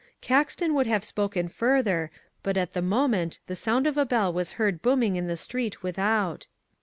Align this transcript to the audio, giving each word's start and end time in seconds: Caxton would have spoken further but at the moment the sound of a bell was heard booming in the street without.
Caxton 0.19 0.73
would 0.73 0.87
have 0.87 1.03
spoken 1.03 1.47
further 1.47 2.09
but 2.41 2.57
at 2.57 2.73
the 2.73 2.81
moment 2.81 3.37
the 3.45 3.55
sound 3.55 3.85
of 3.85 3.97
a 3.99 4.03
bell 4.03 4.33
was 4.33 4.53
heard 4.53 4.81
booming 4.81 5.15
in 5.15 5.27
the 5.27 5.37
street 5.37 5.83
without. 5.83 6.47